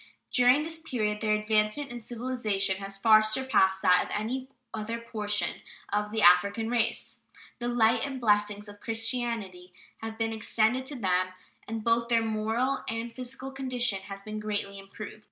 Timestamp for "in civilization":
1.91-2.77